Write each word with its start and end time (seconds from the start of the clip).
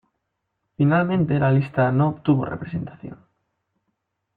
Finalmente 0.77 1.37
la 1.37 1.51
lista 1.51 1.91
no 1.91 2.07
obtuvo 2.07 2.43
representación. 2.43 3.19